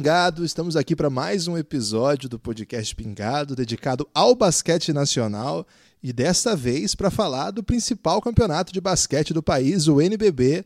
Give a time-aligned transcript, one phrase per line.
[0.00, 0.46] Pingado.
[0.46, 5.66] Estamos aqui para mais um episódio do podcast Pingado dedicado ao basquete nacional
[6.02, 10.64] e desta vez para falar do principal campeonato de basquete do país, o NBB.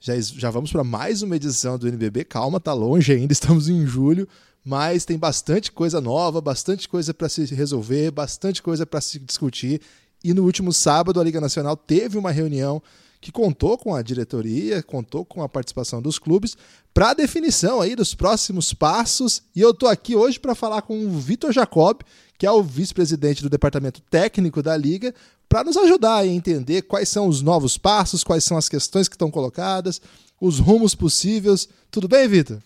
[0.00, 2.24] Já, já vamos para mais uma edição do NBB.
[2.24, 4.26] Calma, tá longe ainda, estamos em julho,
[4.64, 9.82] mas tem bastante coisa nova, bastante coisa para se resolver, bastante coisa para se discutir.
[10.24, 12.82] E no último sábado a Liga Nacional teve uma reunião
[13.20, 16.56] que contou com a diretoria, contou com a participação dos clubes
[16.94, 19.42] para a definição aí dos próximos passos.
[19.54, 22.00] E eu estou aqui hoje para falar com o Vitor Jacob,
[22.38, 25.14] que é o vice-presidente do departamento técnico da liga,
[25.48, 29.14] para nos ajudar a entender quais são os novos passos, quais são as questões que
[29.14, 30.00] estão colocadas,
[30.40, 31.68] os rumos possíveis.
[31.90, 32.58] Tudo bem, Vitor?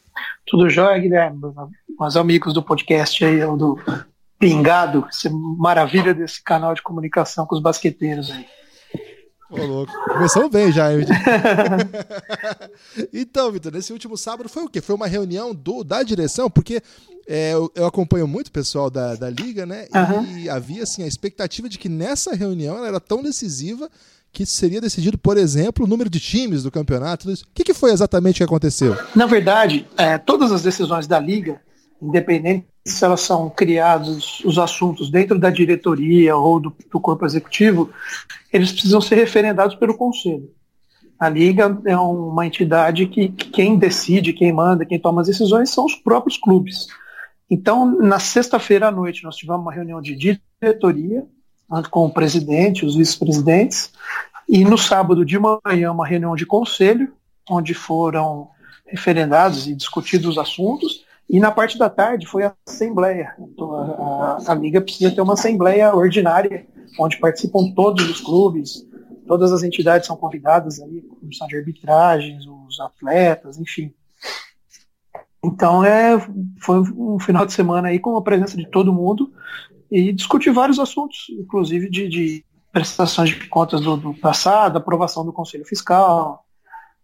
[0.47, 1.41] Tudo jóia, Guilherme.
[1.99, 3.79] Meus amigos do podcast aí, do
[4.39, 8.47] Pingado, essa maravilha desse canal de comunicação com os basqueteiros aí.
[9.61, 9.93] Ô, louco.
[10.09, 11.07] Começamos bem já, hein?
[13.13, 14.81] então, Vitor, nesse último sábado foi o quê?
[14.81, 16.83] Foi uma reunião do, da direção, porque
[17.27, 19.87] é, eu, eu, acompanho muito o pessoal da, da Liga, né?
[19.95, 20.39] Uhum.
[20.39, 23.89] E havia assim, a expectativa de que nessa reunião ela era tão decisiva
[24.33, 27.31] que seria decidido, por exemplo, o número de times do campeonato.
[27.31, 28.97] O que, que foi exatamente que aconteceu?
[29.15, 31.61] Na verdade, é, todas as decisões da Liga,
[32.03, 32.67] independente
[33.03, 37.91] elas são criados os assuntos dentro da diretoria ou do, do, corpo executivo,
[38.53, 40.51] eles precisam ser referendados pelo conselho.
[41.19, 45.71] A liga é uma entidade que, que quem decide, quem manda, quem toma as decisões
[45.71, 46.87] são os próprios clubes.
[47.49, 51.25] Então, na sexta-feira à noite, nós tivemos uma reunião de diretoria
[51.91, 53.93] com o presidente, os vice-presidentes,
[54.49, 57.13] e no sábado de manhã uma reunião de conselho,
[57.49, 58.49] onde foram
[58.87, 63.35] referendados e discutidos os assuntos, e na parte da tarde foi a assembleia.
[63.39, 66.67] Então, a, a, Liga precisa ter uma assembleia ordinária,
[66.99, 68.87] onde participam todos os clubes,
[69.27, 73.93] todas as entidades são convidadas aí, comissão de arbitragens, os atletas, enfim.
[75.43, 76.19] Então é,
[76.61, 79.33] foi um final de semana aí com a presença de todo mundo
[79.91, 85.33] e discutir vários assuntos, inclusive de, de prestações de contas do, do passado, aprovação do
[85.33, 86.45] Conselho Fiscal,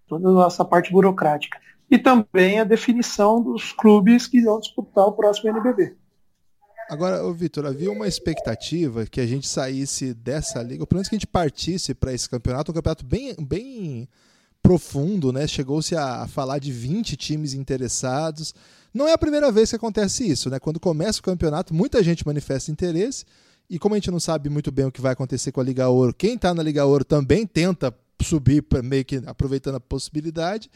[0.06, 1.58] toda essa parte burocrática
[1.90, 5.96] e também a definição dos clubes que vão disputar o próximo NBB.
[6.88, 11.14] Agora, Vitor, havia uma expectativa que a gente saísse dessa liga, ou pelo menos que
[11.14, 14.08] a gente partisse para esse campeonato, um campeonato bem, bem
[14.62, 15.46] profundo, né?
[15.46, 18.54] Chegou-se a, falar de 20 times interessados.
[18.92, 20.58] Não é a primeira vez que acontece isso, né?
[20.58, 23.24] Quando começa o campeonato, muita gente manifesta interesse,
[23.68, 25.88] e como a gente não sabe muito bem o que vai acontecer com a Liga
[25.88, 30.68] Ouro, quem está na Liga Ouro também tenta subir, meio que aproveitando a possibilidade.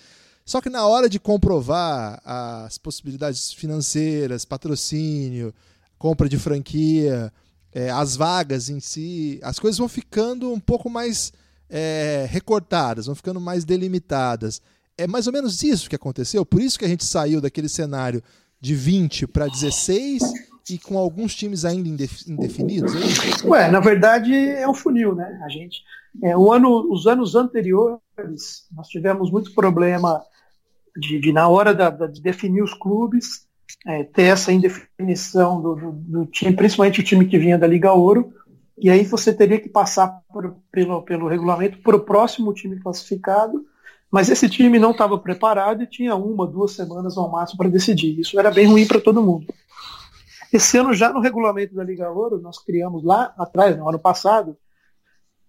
[0.45, 5.55] Só que na hora de comprovar as possibilidades financeiras, patrocínio,
[5.99, 7.33] compra de franquia,
[7.73, 11.33] é, as vagas em si, as coisas vão ficando um pouco mais
[11.69, 14.61] é, recortadas, vão ficando mais delimitadas.
[14.99, 18.23] É mais ou menos isso que aconteceu, por isso que a gente saiu daquele cenário
[18.61, 20.23] de 20 para 16
[20.71, 22.93] e com alguns times ainda indefinidos?
[22.95, 25.41] É Ué, na verdade é um funil, né?
[25.45, 25.83] A gente,
[26.23, 28.04] é, ano, os anos anteriores
[28.73, 30.23] nós tivemos muito problema
[30.97, 33.47] de, de na hora da, de definir os clubes,
[33.87, 37.93] é, ter essa indefinição do, do, do, time, principalmente o time que vinha da Liga
[37.93, 38.33] Ouro,
[38.79, 43.65] e aí você teria que passar por, pelo, pelo regulamento para o próximo time classificado,
[44.11, 48.19] mas esse time não estava preparado e tinha uma, duas semanas ao máximo para decidir.
[48.19, 49.47] Isso era bem ruim para todo mundo.
[50.53, 54.57] Esse ano, já no regulamento da Liga Ouro, nós criamos lá atrás, no ano passado,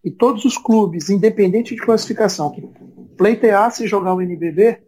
[0.06, 2.62] e todos os clubes, independente de classificação, que
[3.18, 4.84] pleiteassem jogar o NBB,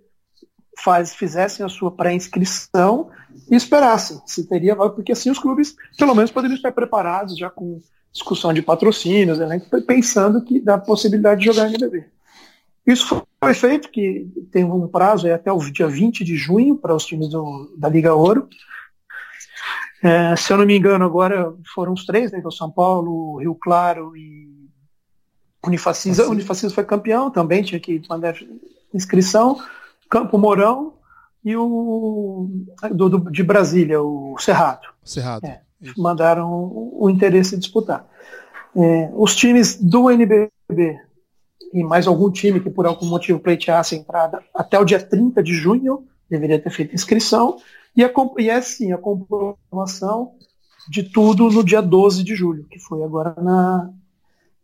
[0.78, 3.09] faz, fizessem a sua pré-inscrição
[3.50, 7.81] e esperassem se teria porque assim os clubes pelo menos poderiam estar preparados já com
[8.12, 12.06] discussão de patrocínios, né, pensando que dá possibilidade de jogar NBB.
[12.86, 16.95] Isso foi feito, que tem um prazo é até o dia 20 de junho para
[16.95, 18.47] os times do, da Liga Ouro.
[20.01, 23.56] É, se eu não me engano, agora foram os três, né, o São Paulo, Rio
[23.56, 24.56] Claro e
[25.67, 26.27] Unifacisa.
[26.27, 28.35] Unifacisa foi campeão, também tinha que mandar
[28.93, 29.61] inscrição.
[30.09, 30.93] Campo Mourão
[31.43, 32.49] e o
[32.91, 34.87] do, do, de Brasília, o Cerrado.
[35.03, 35.45] Cerrado.
[35.45, 35.61] É,
[35.97, 38.07] mandaram o, o, interesse em disputar.
[38.75, 40.51] É, os times do NBB
[41.73, 45.43] e mais algum time que por algum motivo pleiteasse a entrada até o dia 30
[45.43, 47.57] de junho deveria ter feito inscrição
[47.95, 50.33] e, a, e é sim a comprovação
[50.89, 53.89] de tudo no dia 12 de julho, que foi agora na,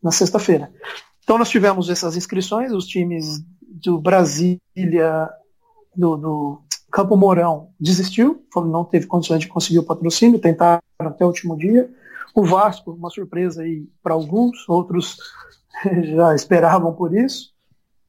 [0.04, 0.72] na sexta-feira.
[1.24, 5.30] Então nós tivemos essas inscrições, os times do Brasília,
[5.96, 6.62] do, do
[6.92, 11.90] Campo Mourão, desistiu, não teve condições de conseguir o patrocínio, tentaram até o último dia.
[12.36, 15.18] O Vasco, uma surpresa aí para alguns, outros
[16.04, 17.54] já esperavam por isso,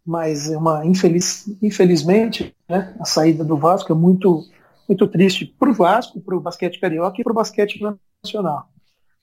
[0.05, 2.95] mas uma infeliz, infelizmente né?
[2.99, 4.45] A saída do Vasco é muito,
[4.89, 7.81] muito triste para o Vasco, para o basquete carioca e para o basquete
[8.23, 8.69] nacional.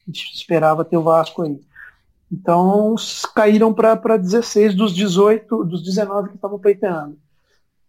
[0.01, 1.59] A gente esperava ter o Vasco aí.
[2.31, 2.95] Então
[3.36, 7.18] caíram para 16 dos 18, dos 19 que estavam pleiteando.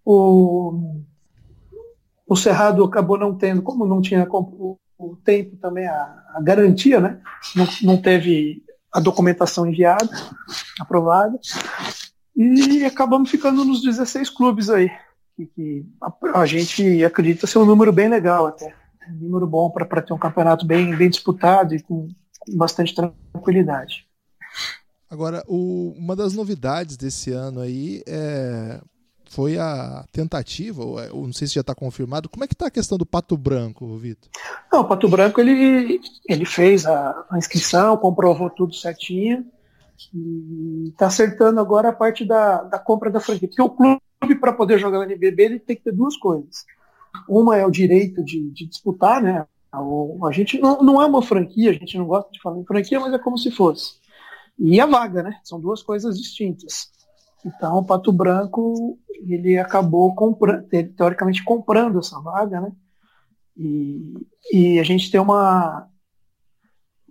[0.04, 1.00] O,
[2.26, 7.00] o Cerrado acabou não tendo, como não tinha o, o tempo também, a, a garantia,
[7.00, 7.20] né?
[7.54, 10.10] Não, não teve a documentação enviada,
[10.80, 11.38] aprovada,
[12.36, 14.90] e acabamos ficando nos 16 clubes aí,
[15.36, 18.74] que, que a, a, gente acredita ser um número bem legal até,
[19.08, 22.08] um número bom para ter um campeonato bem, bem disputado e com,
[22.40, 24.06] com bastante tranquilidade.
[25.12, 28.80] Agora, o, uma das novidades desse ano aí é,
[29.28, 32.30] foi a tentativa, ou, ou não sei se já está confirmado.
[32.30, 34.30] Como é que está a questão do Pato Branco, Vitor?
[34.72, 39.44] Não, o Pato Branco ele, ele fez a, a inscrição, comprovou tudo certinho
[40.14, 43.48] e está acertando agora a parte da, da compra da franquia.
[43.48, 46.64] Porque o clube, para poder jogar o NBB, ele tem que ter duas coisas.
[47.28, 49.44] Uma é o direito de, de disputar, né?
[49.70, 52.64] A, a gente não, não é uma franquia, a gente não gosta de falar em
[52.64, 54.00] franquia, mas é como se fosse
[54.58, 55.40] e a vaga, né?
[55.44, 56.90] São duas coisas distintas.
[57.44, 60.66] Então, o Pato Branco ele acabou comprando,
[60.96, 62.72] teoricamente comprando essa vaga, né?
[63.56, 65.88] E, e a gente tem uma,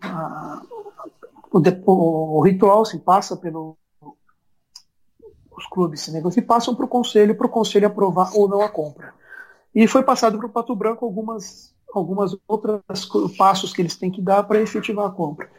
[0.04, 0.66] uma
[1.52, 3.78] o, o, ritual se assim, passa pelo
[5.56, 8.70] os clubes se e passam para o conselho para o conselho aprovar ou não a
[8.70, 9.14] compra.
[9.76, 13.06] E foi passado para o Pato Branco algumas algumas outras
[13.38, 15.50] passos que eles têm que dar para efetivar a compra.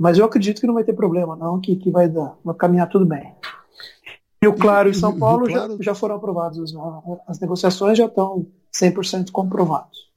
[0.00, 2.88] Mas eu acredito que não vai ter problema, não, que, que vai dar, vai caminhar
[2.88, 3.34] tudo bem.
[4.42, 5.76] Rio Claro e São Paulo claro...
[5.76, 6.74] já, já foram aprovados,
[7.28, 10.10] as negociações já estão 100% comprovados.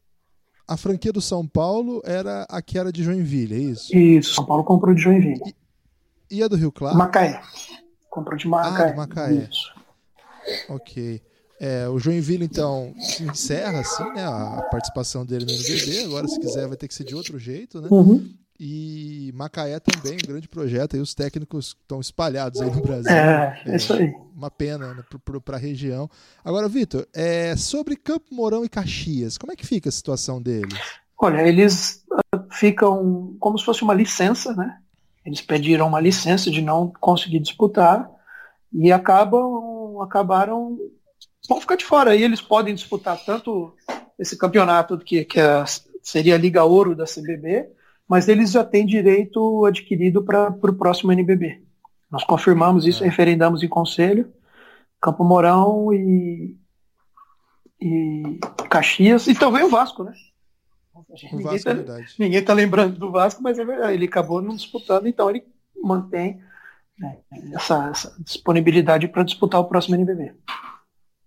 [0.66, 3.94] A franquia do São Paulo era a que era de Joinville, é isso?
[3.94, 5.42] Isso, São Paulo comprou de Joinville.
[6.32, 6.98] E, e a do Rio Claro?
[6.98, 7.42] Macaé.
[8.10, 8.88] Comprou de Macaé.
[8.88, 9.34] Ah, de Macaé.
[9.34, 9.74] Isso.
[10.70, 11.22] Ok.
[11.60, 16.06] É, o Joinville, então, encerra assim, né, a participação dele no NBB.
[16.06, 17.90] Agora, se quiser, vai ter que ser de outro jeito, né?
[17.92, 18.34] Uhum.
[18.66, 20.96] E Macaé também, um grande projeto.
[20.96, 23.12] E os técnicos estão espalhados aí no Brasil.
[23.12, 24.14] É, é isso aí.
[24.34, 25.04] Uma pena né,
[25.44, 26.10] para a região.
[26.46, 30.80] Agora, Vitor, é, sobre Campo Mourão e Caxias, como é que fica a situação deles?
[31.18, 34.78] Olha, eles ah, ficam como se fosse uma licença, né?
[35.26, 38.10] Eles pediram uma licença de não conseguir disputar
[38.72, 40.78] e acabam, acabaram,
[41.50, 42.12] vão ficar de fora.
[42.12, 43.76] Aí eles podem disputar tanto
[44.18, 45.66] esse campeonato que, que é,
[46.02, 47.68] seria a Liga Ouro da CBB,
[48.14, 51.64] mas eles já têm direito adquirido para o próximo NBB.
[52.12, 53.08] Nós confirmamos isso, é.
[53.08, 54.32] referendamos em conselho,
[55.02, 56.56] Campo Mourão e,
[57.82, 58.40] e
[58.70, 60.14] Caxias, e também o Vasco, né?
[61.32, 65.08] Ninguém está é ninguém tá lembrando do Vasco, mas é verdade, ele acabou não disputando,
[65.08, 65.44] então ele
[65.84, 66.40] mantém
[67.00, 67.18] né,
[67.56, 70.36] essa, essa disponibilidade para disputar o próximo NBB.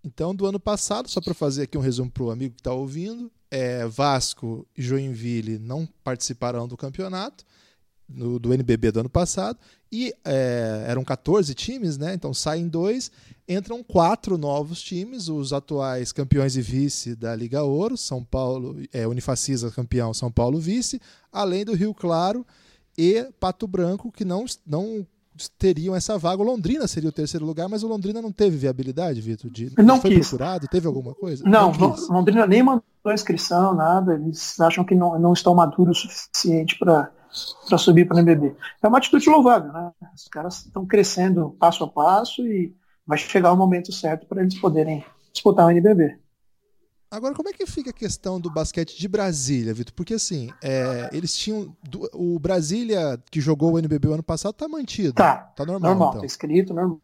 [0.06, 2.72] Então, do ano passado, só para fazer aqui um resumo para o amigo que está
[2.72, 7.44] ouvindo, é, Vasco e Joinville não participarão do campeonato
[8.08, 9.58] no, do NBB do ano passado
[9.90, 12.14] e é, eram 14 times, né?
[12.14, 13.10] Então saem dois,
[13.48, 19.08] entram quatro novos times, os atuais campeões e vice da Liga Ouro, São Paulo, é,
[19.08, 21.00] Unifacisa campeão, São Paulo vice,
[21.32, 22.46] além do Rio Claro
[22.96, 25.04] e Pato Branco que não não
[25.58, 26.42] teriam essa vaga.
[26.42, 29.50] O Londrina seria o terceiro lugar, mas o Londrina não teve viabilidade, Vitor?
[29.50, 30.28] De, não foi quis.
[30.28, 30.68] procurado?
[30.68, 31.44] Teve alguma coisa?
[31.44, 34.14] Não, não Londrina nem mandou inscrição, nada.
[34.14, 37.10] Eles acham que não, não estão maduros o suficiente para
[37.78, 38.56] subir para o NBB.
[38.82, 39.90] É uma atitude louvável, né?
[40.14, 42.74] Os caras estão crescendo passo a passo e
[43.06, 46.18] vai chegar o momento certo para eles poderem disputar o NBB.
[47.16, 49.94] Agora, como é que fica a questão do basquete de Brasília, Vitor?
[49.94, 51.74] Porque assim, é, eles tinham.
[52.12, 55.14] O Brasília que jogou o NBB o ano passado tá mantido.
[55.14, 55.36] Tá.
[55.56, 55.92] Tá normal.
[55.92, 56.20] Normal, então.
[56.20, 57.00] tá escrito, normal.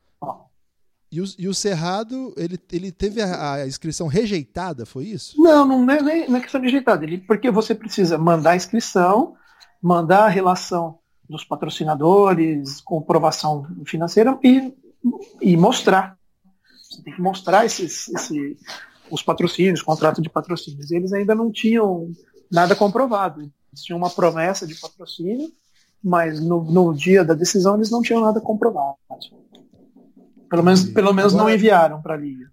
[1.10, 5.40] E o, e o Cerrado, ele, ele teve a, a, inscrição rejeitada, foi isso?
[5.40, 7.04] Não, não é, nem, não é questão de rejeitada.
[7.04, 9.34] Ele, porque você precisa mandar a inscrição,
[9.80, 14.74] mandar a relação dos patrocinadores, comprovação financeira e,
[15.40, 16.18] e mostrar.
[16.82, 18.58] Você tem que mostrar esses, esse,
[19.12, 20.90] os patrocínios, contrato de patrocínios.
[20.90, 22.10] Eles ainda não tinham
[22.50, 23.42] nada comprovado.
[23.42, 25.52] Eles tinham uma promessa de patrocínio,
[26.02, 28.96] mas no, no dia da decisão eles não tinham nada comprovado.
[30.48, 32.50] Pelo menos, pelo menos Agora, não enviaram para a liga.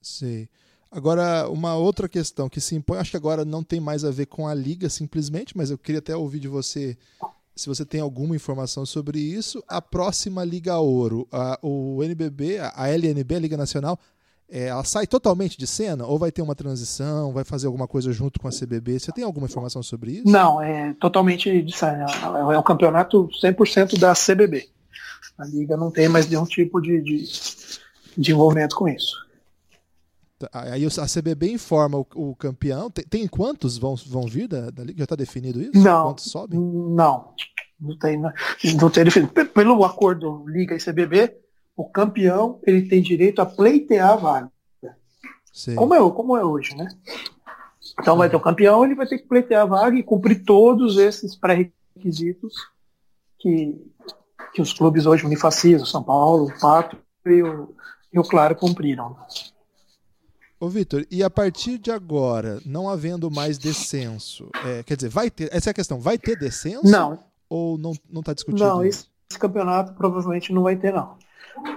[0.00, 0.48] Sim.
[0.90, 4.26] Agora, uma outra questão que se impõe, acho que agora não tem mais a ver
[4.26, 6.98] com a liga simplesmente, mas eu queria até ouvir de você
[7.54, 9.62] se você tem alguma informação sobre isso.
[9.68, 13.98] A próxima Liga Ouro, a, o NBB, a LNB, a Liga Nacional,
[14.52, 18.12] é, ela sai totalmente de cena ou vai ter uma transição, vai fazer alguma coisa
[18.12, 18.98] junto com a CBB?
[18.98, 20.28] Você tem alguma informação sobre isso?
[20.28, 22.04] Não, é totalmente de cena.
[22.50, 24.68] É um campeonato 100% da CBB.
[25.38, 27.24] A liga não tem mais nenhum tipo de, de,
[28.18, 29.16] de envolvimento com isso.
[30.38, 32.90] Tá, aí a CBB informa o, o campeão.
[32.90, 34.98] Tem, tem, quantos vão, vão vir da, da liga?
[34.98, 35.82] Já está definido isso?
[35.82, 36.08] Não.
[36.08, 36.60] Quantos sobem?
[36.60, 37.32] Não.
[37.80, 38.30] Não tem, não,
[38.78, 39.32] não tem definido.
[39.32, 41.34] Pelo acordo Liga e CBB,
[41.76, 44.52] o campeão ele tem direito a pleitear a vaga.
[45.76, 46.88] Como é, como é hoje, né?
[48.00, 50.96] Então vai ter o campeão, ele vai ter que pleitear a vaga e cumprir todos
[50.96, 52.54] esses pré-requisitos
[53.38, 53.76] que,
[54.54, 57.74] que os clubes hoje, Unifacis, o São Paulo, o Pato e o,
[58.12, 59.16] e o Claro cumpriram.
[60.58, 65.28] Ô, Vitor, e a partir de agora, não havendo mais descenso, é, quer dizer, vai
[65.28, 65.52] ter.
[65.52, 66.88] Essa é a questão, vai ter descenso?
[66.88, 67.18] Não.
[67.48, 68.64] Ou não está discutido?
[68.64, 71.16] Não, esse, esse campeonato provavelmente não vai ter, não.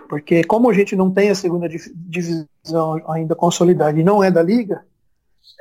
[0.08, 4.41] Porque como a gente não tem a segunda divisão ainda consolidada e não é da
[4.41, 4.86] liga,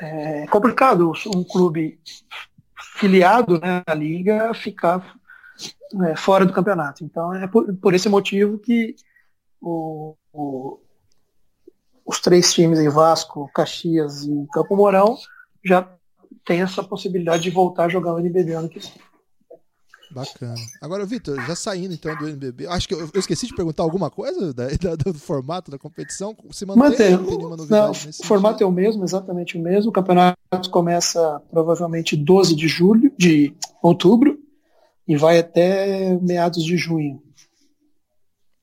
[0.01, 1.99] é complicado um clube
[2.97, 5.17] filiado né, na liga ficar
[6.07, 7.05] é, fora do campeonato.
[7.05, 8.97] Então é por, por esse motivo que
[9.61, 10.81] o, o,
[12.05, 15.17] os três times em Vasco, Caxias e Campo Mourão
[15.65, 15.89] já
[16.45, 18.93] tem essa possibilidade de voltar a jogar o NBB ano que vem.
[20.15, 20.55] Bacana.
[20.81, 24.11] Agora, Vitor, já saindo então do NBB, acho que eu, eu esqueci de perguntar alguma
[24.11, 26.37] coisa da, da, do formato da competição.
[26.53, 27.39] Se mantém, mantém.
[27.39, 27.95] Não, não o
[28.25, 29.91] formato é o mesmo, exatamente o mesmo.
[29.91, 30.39] O campeonato
[30.71, 34.39] começa provavelmente 12 de julho, de outubro,
[35.07, 37.21] e vai até meados de junho.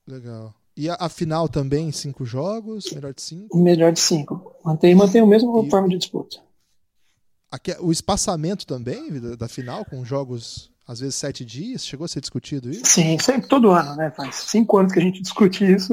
[0.06, 0.54] Legal.
[0.76, 3.58] E a, a, final também, cinco jogos, melhor de cinco?
[3.58, 4.56] Melhor de cinco.
[4.64, 5.70] Mantém, mantém o mesmo e...
[5.70, 6.38] forma de disputa.
[7.50, 12.08] Aqui, o espaçamento também da, da, final, com jogos às vezes sete dias, chegou a
[12.08, 12.84] ser discutido isso?
[12.84, 14.10] Sim, sempre, todo ano, né?
[14.10, 15.92] Faz cinco anos que a gente discute isso,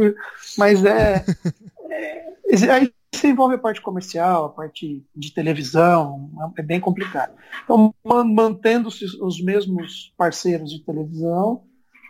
[0.58, 1.26] mas é,
[1.90, 7.34] é aí se envolve a parte comercial, a parte de televisão, é bem complicado.
[7.64, 11.64] Então, mantendo-se os mesmos parceiros de televisão,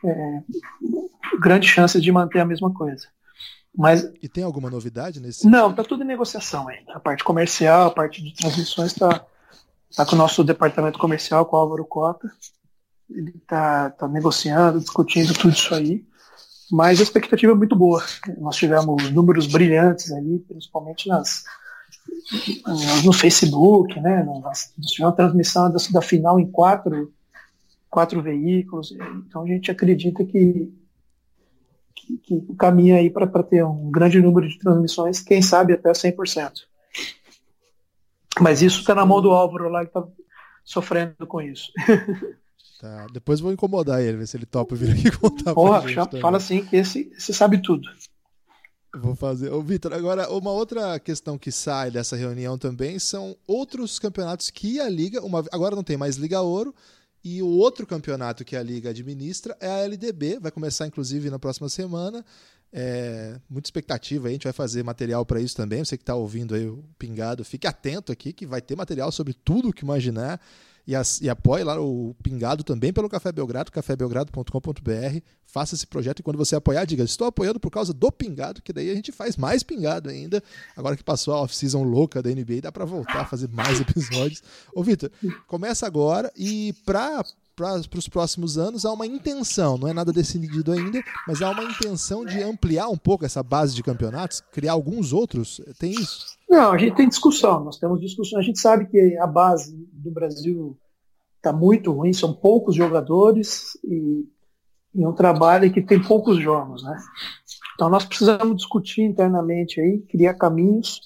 [0.04, 0.42] é,
[1.40, 3.08] grande chance de manter a mesma coisa.
[3.76, 5.48] Mas, e tem alguma novidade nesse?
[5.48, 6.94] Não, está tudo em negociação ainda.
[6.94, 9.26] A parte comercial, a parte de transmissões está
[9.96, 12.30] tá com o nosso departamento comercial, com o Álvaro Cota.
[13.10, 16.06] Ele está tá negociando, discutindo tudo isso aí.
[16.72, 18.04] Mas a expectativa é muito boa.
[18.38, 21.44] Nós tivemos números brilhantes aí, principalmente nas,
[23.04, 24.24] no Facebook, né?
[24.24, 27.12] Nós tivemos a transmissão da, da final em quatro,
[27.90, 28.92] quatro veículos.
[29.28, 30.72] Então a gente acredita que
[32.18, 36.52] que, que caminha aí para ter um grande número de transmissões, quem sabe até 100%.
[38.40, 40.08] Mas isso está na mão do Álvaro lá que está
[40.64, 41.72] sofrendo com isso.
[42.80, 46.22] Tá, depois vou incomodar ele, ver se ele topa vir aqui contar Porra, pra gente
[46.22, 47.90] fala assim que esse, esse sabe tudo.
[48.96, 49.52] Vou fazer.
[49.52, 54.80] Ô, Vitor, agora uma outra questão que sai dessa reunião também são outros campeonatos que
[54.80, 56.74] a Liga, uma, agora não tem mais Liga Ouro,
[57.22, 61.38] e o outro campeonato que a Liga administra é a LDB, vai começar inclusive na
[61.38, 62.26] próxima semana.
[62.72, 65.84] É, muita expectativa aí, a gente vai fazer material para isso também.
[65.84, 69.34] Você que está ouvindo aí o Pingado, fique atento aqui que vai ter material sobre
[69.34, 70.40] tudo o que imaginar
[70.90, 75.20] e, as, e apoie lá o Pingado também pelo Café Belgrado, cafébelgrado.com.br.
[75.46, 78.74] Faça esse projeto e quando você apoiar, diga: estou apoiando por causa do Pingado, que
[78.74, 80.42] daí a gente faz mais Pingado ainda.
[80.76, 84.42] Agora que passou a off-season louca da NBA, dá para voltar a fazer mais episódios.
[84.74, 85.12] Ô, Vitor,
[85.46, 87.24] começa agora e para
[87.60, 91.64] para os próximos anos há uma intenção, não é nada decidido ainda, mas há uma
[91.64, 95.60] intenção de ampliar um pouco essa base de campeonatos, criar alguns outros.
[95.78, 96.38] Tem isso?
[96.50, 98.40] Não, a gente tem discussão, nós temos discussão.
[98.40, 100.78] A gente sabe que a base do Brasil
[101.38, 104.26] está muito ruim, são poucos jogadores e,
[104.96, 106.98] e um trabalho que tem poucos jogos, né?
[107.76, 111.02] Então nós precisamos discutir internamente aí, criar caminhos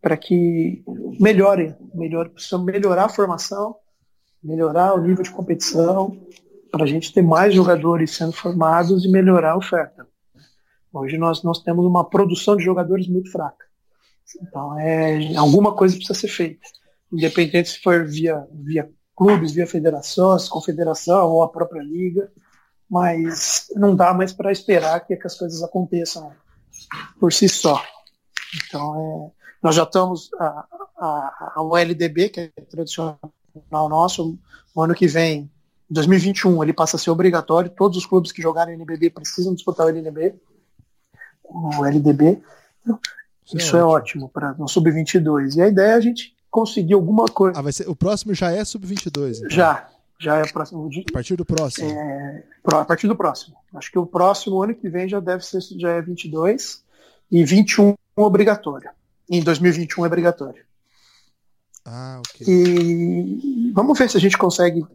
[0.00, 0.82] para que
[1.20, 3.76] melhorem, melhore, precisamos melhorar a formação,
[4.42, 6.16] melhorar o nível de competição,
[6.70, 10.06] para a gente ter mais jogadores sendo formados e melhorar a oferta.
[10.92, 13.66] Hoje nós, nós temos uma produção de jogadores muito fraca.
[14.42, 16.66] Então, é, alguma coisa precisa ser feita.
[17.12, 22.30] Independente se for via, via clubes, via federações, confederação ou a própria liga,
[22.88, 26.32] mas não dá mais para esperar que, que, as coisas aconteçam
[27.18, 27.82] por si só.
[28.66, 30.66] Então, é, nós já estamos, a,
[30.98, 33.18] a, a OLDB, que é tradicional
[33.70, 34.38] nosso,
[34.74, 35.50] o ano que vem,
[35.90, 37.70] 2021, ele passa a ser obrigatório.
[37.70, 40.34] Todos os clubes que jogarem NBB precisam disputar o LNB,
[41.44, 42.40] o LDB.
[43.54, 45.56] Isso é, é ótimo para no sub-22.
[45.56, 47.58] E a ideia é a gente conseguir alguma coisa.
[47.58, 49.38] Ah, vai ser, o próximo já é sub-22?
[49.38, 49.50] Então.
[49.50, 49.88] Já,
[50.18, 50.90] já é o próximo.
[51.08, 51.88] A partir do próximo?
[51.88, 53.56] É, a partir do próximo.
[53.74, 56.82] Acho que o próximo ano que vem já deve ser já é 22
[57.30, 58.90] e 21 obrigatório.
[59.30, 60.67] Em 2021 é obrigatório.
[61.90, 62.46] Ah, ok.
[62.46, 64.86] E vamos ver se a gente consegue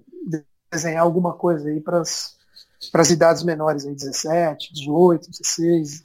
[0.71, 6.03] desenhar alguma coisa aí para as idades menores, aí, 17, 18, 16.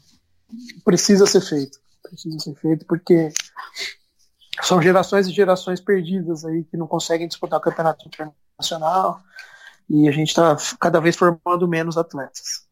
[0.85, 1.79] Precisa ser feito.
[2.03, 3.31] precisa ser feito, porque
[4.63, 9.23] são gerações e gerações perdidas aí que não conseguem disputar o campeonato internacional
[9.91, 12.67] e a gente está cada vez formando menos atletas.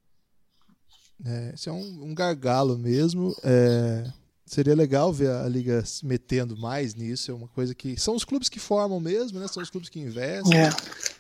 [1.25, 3.35] É, esse é um, um gargalo mesmo.
[3.43, 4.05] É,
[4.47, 7.33] seria legal ver a liga se metendo mais nisso.
[7.33, 9.49] É uma coisa que são os clubes que formam mesmo, né?
[9.49, 10.57] São os clubes que investem.
[10.57, 10.71] É.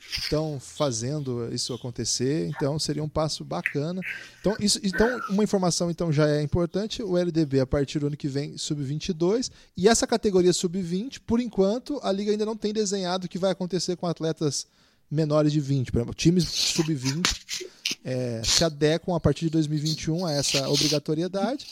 [0.08, 4.00] Estão fazendo isso acontecer, então seria um passo bacana.
[4.40, 7.02] Então, isso, então, uma informação então já é importante.
[7.02, 11.98] O LDB a partir do ano que vem sub-22 e essa categoria sub-20, por enquanto,
[12.02, 14.66] a liga ainda não tem desenhado o que vai acontecer com atletas
[15.10, 17.66] menores de 20, por exemplo, times sub-20
[18.04, 21.66] é, se adequam a partir de 2021 a essa obrigatoriedade.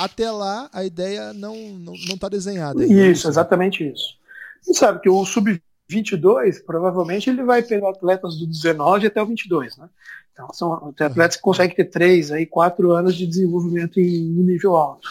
[0.00, 2.84] Até lá, a ideia não está não, não tá desenhada.
[2.84, 4.16] Isso, exatamente isso.
[4.66, 9.76] E sabe que o sub-22, provavelmente, ele vai pegar atletas do 19 até o 22,
[9.76, 9.88] né?
[10.32, 14.74] Então, são atletas que conseguem ter 3, aí, 4 anos de desenvolvimento em um nível
[14.74, 15.06] alto.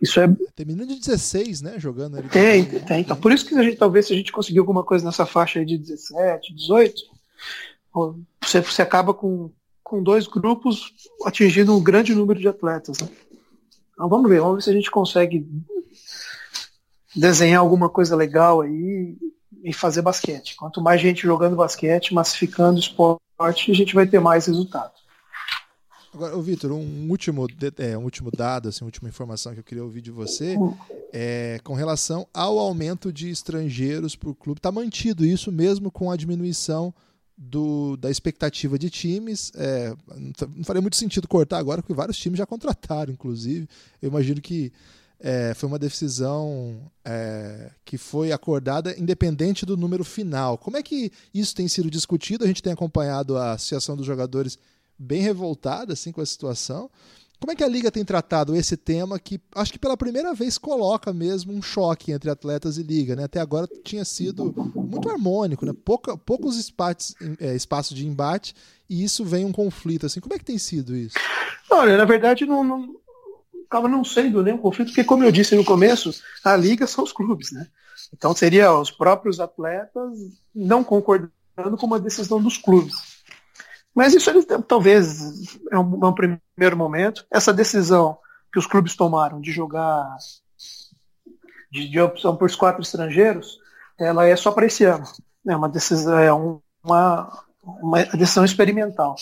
[0.00, 0.26] Isso é.
[0.56, 1.74] Tem menino de 16, né?
[1.78, 2.28] Jogando ali.
[2.28, 3.02] Tem, tem.
[3.02, 5.58] Então, por isso que a gente, talvez, se a gente conseguir alguma coisa nessa faixa
[5.58, 6.94] aí de 17, 18,
[8.42, 9.50] você, você acaba com,
[9.84, 10.92] com dois grupos
[11.26, 12.98] atingindo um grande número de atletas.
[12.98, 13.08] Né?
[13.92, 15.46] Então vamos ver, vamos ver se a gente consegue
[17.14, 19.16] desenhar alguma coisa legal aí
[19.62, 20.56] e fazer basquete.
[20.56, 24.92] Quanto mais gente jogando basquete, massificando o esporte, a gente vai ter mais resultado.
[26.14, 27.46] Agora, Vitor, um último,
[27.78, 30.76] é, um último dado, assim, uma última informação que eu queria ouvir de você hum.
[31.10, 34.58] é com relação ao aumento de estrangeiros para o clube.
[34.58, 36.92] Está mantido isso mesmo com a diminuição
[37.36, 39.52] do, da expectativa de times.
[39.54, 39.94] É,
[40.54, 43.68] não faria muito sentido cortar agora, porque vários times já contrataram, inclusive.
[44.00, 44.72] Eu imagino que
[45.18, 50.58] é, foi uma decisão é, que foi acordada independente do número final.
[50.58, 52.44] Como é que isso tem sido discutido?
[52.44, 54.58] A gente tem acompanhado a Associação dos Jogadores
[54.98, 56.90] bem revoltada assim, com a situação.
[57.42, 60.56] Como é que a liga tem tratado esse tema que acho que pela primeira vez
[60.56, 63.24] coloca mesmo um choque entre atletas e liga, né?
[63.24, 65.72] Até agora tinha sido muito harmônico, né?
[65.84, 68.54] Pouca, poucos espaços, é, espaços de embate
[68.88, 70.06] e isso vem um conflito.
[70.06, 71.16] Assim, como é que tem sido isso?
[71.68, 72.94] Olha, na verdade não, não
[73.66, 77.12] acaba não sendo nenhum conflito, porque como eu disse no começo, a liga são os
[77.12, 77.66] clubes, né?
[78.14, 80.12] Então seria os próprios atletas
[80.54, 81.32] não concordando
[81.76, 82.94] com uma decisão dos clubes.
[83.94, 84.30] Mas isso
[84.62, 87.26] talvez é um, é um, primeiro momento.
[87.30, 88.18] Essa decisão
[88.52, 90.16] que os clubes tomaram de jogar
[91.70, 93.58] de, de opção por quatro estrangeiros,
[93.98, 95.04] ela é só para esse ano.
[95.46, 99.16] É uma decisão, é uma, uma decisão experimental.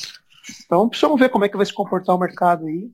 [0.65, 2.91] Então precisamos ver como é que vai se comportar o mercado aí.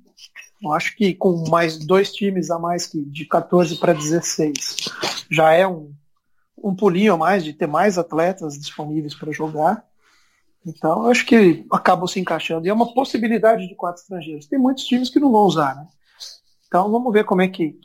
[0.62, 4.88] Eu acho que com mais dois times a mais que de 14 para 16
[5.30, 5.92] já é um,
[6.56, 9.84] um pulinho a mais de ter mais atletas disponíveis para jogar.
[10.66, 12.66] Então, eu acho que acabam se encaixando.
[12.66, 14.46] E é uma possibilidade de quatro estrangeiros.
[14.46, 15.86] Tem muitos times que não vão usar, né?
[16.66, 17.78] Então, vamos ver como é que,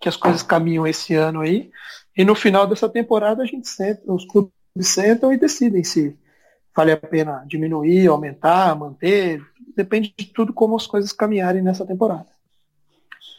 [0.00, 1.70] que as coisas caminham esse ano aí.
[2.16, 6.16] E no final dessa temporada, a gente senta, os clubes sentam e decidem se
[6.74, 9.42] vale a pena diminuir, aumentar, manter.
[9.76, 12.28] Depende de tudo como as coisas caminharem nessa temporada.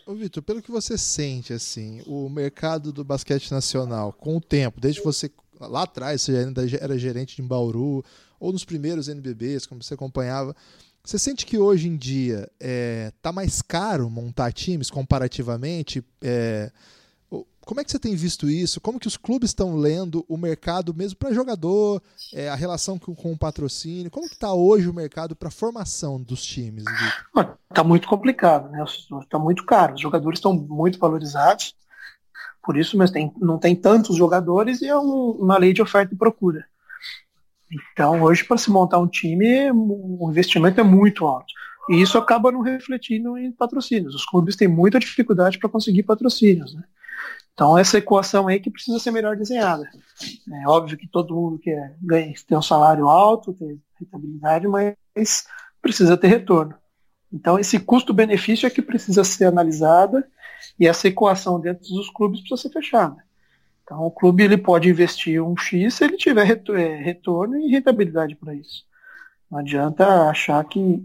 [0.06, 4.82] Ô, Vitor, pelo que você sente, assim, o mercado do basquete nacional, com o tempo,
[4.82, 8.04] desde você lá atrás, você ainda era gerente de Bauru,
[8.40, 10.56] ou nos primeiros NBBs, como você acompanhava,
[11.04, 16.04] você sente que hoje em dia é, tá mais caro montar times comparativamente?
[16.22, 16.72] É,
[17.70, 18.82] como é que você tem visto isso?
[18.82, 22.02] Como que os clubes estão lendo o mercado mesmo para jogador,
[22.34, 24.10] é, a relação com, com, o patrocínio?
[24.10, 26.84] Como que está hoje o mercado para formação dos times?
[27.70, 28.84] Está muito complicado, né?
[29.22, 29.94] Está muito caro.
[29.94, 31.76] Os jogadores estão muito valorizados,
[32.64, 36.12] por isso, mas tem, não tem tantos jogadores e é um, uma lei de oferta
[36.14, 36.66] e procura.
[37.72, 41.54] Então, hoje, para se montar um time, o investimento é muito alto.
[41.90, 44.16] E isso acaba não refletindo em patrocínios.
[44.16, 46.74] Os clubes têm muita dificuldade para conseguir patrocínios.
[46.74, 46.84] Né?
[47.54, 49.90] Então, essa equação aí que precisa ser melhor desenhada.
[50.64, 55.46] É óbvio que todo mundo quer ganhar, ter um salário alto, ter rentabilidade, mas
[55.82, 56.76] precisa ter retorno.
[57.32, 60.28] Então, esse custo-benefício é que precisa ser analisada
[60.80, 63.18] e essa equação dentro dos clubes precisa ser fechada.
[63.90, 68.36] Então, o clube ele pode investir um X se ele tiver é, retorno e rentabilidade
[68.36, 68.86] para isso.
[69.50, 71.04] Não adianta achar que,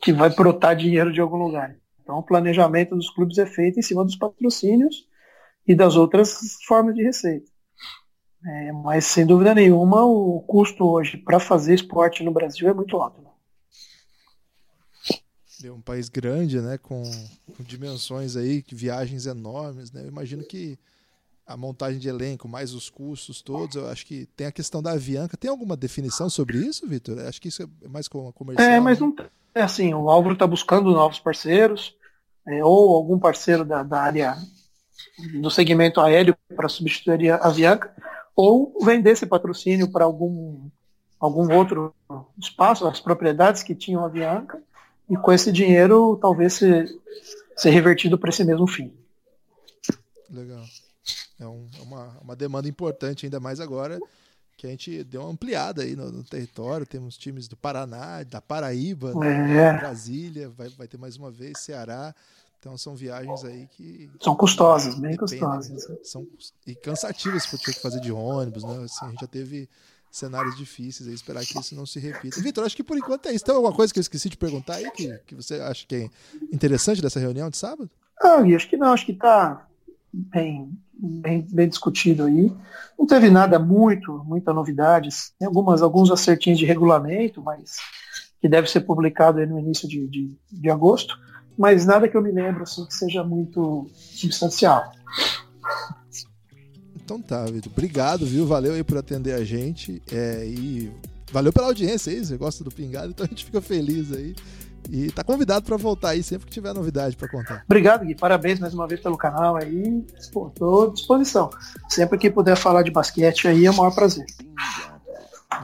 [0.00, 1.76] que vai brotar dinheiro de algum lugar.
[2.00, 5.08] Então, o planejamento dos clubes é feito em cima dos patrocínios
[5.66, 7.50] e das outras formas de receita.
[8.46, 12.96] É, mas, sem dúvida nenhuma, o custo hoje para fazer esporte no Brasil é muito
[12.96, 13.20] alto.
[13.22, 13.28] Né?
[15.64, 17.02] É um país grande, né, com,
[17.56, 20.02] com dimensões aí, viagens enormes, né?
[20.02, 20.78] Eu imagino que
[21.48, 23.74] a montagem de elenco, mais os custos todos.
[23.74, 25.36] Eu acho que tem a questão da Avianca.
[25.36, 27.18] Tem alguma definição sobre isso, Vitor?
[27.20, 28.68] Acho que isso é mais comercial.
[28.68, 29.06] É, mas né?
[29.06, 29.94] não é assim.
[29.94, 31.96] O Álvaro está buscando novos parceiros.
[32.46, 34.36] é, ou algum parceiro da, da área
[35.40, 37.92] do segmento aéreo para substituir a Avianca,
[38.34, 40.68] ou vender esse patrocínio para algum,
[41.18, 41.94] algum outro
[42.38, 44.62] espaço, as propriedades que tinham a Avianca,
[45.08, 46.88] e com esse dinheiro talvez ser,
[47.56, 48.92] ser revertido para esse mesmo fim.
[50.30, 50.64] Legal.
[51.38, 53.98] É um, é uma, uma demanda importante, ainda mais agora
[54.56, 56.84] que a gente deu uma ampliada aí no, no território.
[56.84, 59.78] Temos times do Paraná, da Paraíba, é.
[59.78, 62.12] Brasília, vai, vai ter mais uma vez, Ceará.
[62.58, 64.10] Então são viagens aí que.
[64.20, 65.86] São custosas, bem dependem, custosas.
[66.02, 66.26] São,
[66.66, 68.84] e cansativas para ter que fazer de ônibus, né?
[68.84, 69.68] Assim, a gente já teve
[70.10, 72.40] cenários difíceis aí, esperar que isso não se repita.
[72.40, 73.44] Vitor, acho que por enquanto é isso.
[73.44, 76.10] Tem alguma coisa que eu esqueci de perguntar aí que, que você acha que é
[76.52, 77.88] interessante dessa reunião de sábado?
[78.20, 79.67] Ah, acho que não, acho que está
[80.18, 82.52] bem, bem, bem discutido aí.
[82.98, 85.32] Não teve nada muito, muita novidades.
[85.38, 87.76] Tem algumas, alguns acertinhos de regulamento, mas
[88.40, 91.16] que deve ser publicado no início de, de, de agosto,
[91.56, 94.92] mas nada que eu me lembro assim, que seja muito substancial.
[96.94, 97.72] Então tá, Vitor.
[97.72, 98.46] Obrigado, viu?
[98.46, 100.02] Valeu aí por atender a gente.
[100.12, 100.92] É, e
[101.32, 102.24] valeu pela audiência aí.
[102.24, 104.36] Você gosta do Pingado, então a gente fica feliz aí.
[104.88, 107.62] E tá convidado para voltar aí sempre que tiver novidade para contar.
[107.66, 108.14] Obrigado, Gui.
[108.14, 110.04] Parabéns mais uma vez pelo canal aí.
[110.32, 111.50] Pô, tô à disposição.
[111.88, 114.24] Sempre que puder falar de basquete aí é o maior prazer.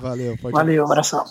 [0.00, 1.24] Valeu, pode Valeu, abração.